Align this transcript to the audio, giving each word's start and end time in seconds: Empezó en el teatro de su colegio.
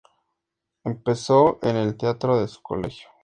Empezó 0.83 1.59
en 1.61 1.75
el 1.75 1.95
teatro 1.95 2.39
de 2.41 2.47
su 2.47 2.59
colegio. 2.63 3.07